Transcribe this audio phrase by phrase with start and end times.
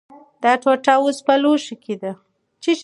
[0.43, 2.11] دا ټوټه اوس په لوښي کې ده.